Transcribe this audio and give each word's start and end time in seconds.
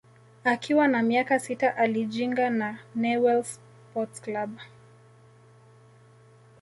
Akiwa 0.43 0.87
na 0.87 1.03
miaka 1.03 1.39
sita 1.39 1.77
alijinga 1.77 2.49
na 2.49 2.77
Newells 2.95 3.59
sport 3.91 4.21
club 4.21 4.59